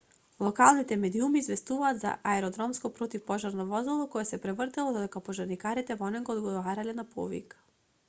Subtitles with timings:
[0.43, 7.01] локалните медиуми известуваат за аеродромско противпожарно возило кое се превртело додека пожарникарите во него одговарале
[7.03, 7.59] на повик